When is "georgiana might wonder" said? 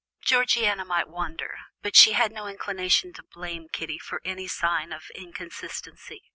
0.25-1.59